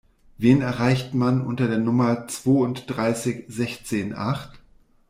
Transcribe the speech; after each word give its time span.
Wen 0.39 0.63
erreicht 0.63 1.13
man 1.13 1.45
unter 1.45 1.67
der 1.67 1.77
Nummer 1.77 2.25
zwounddreißig 2.27 3.43
sechzehn 3.49 4.15
acht? 4.15 4.59